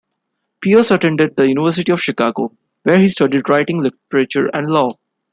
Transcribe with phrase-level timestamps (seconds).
[0.61, 4.97] Pierce attended the University of Chicago; where he studied writing, literature, and law.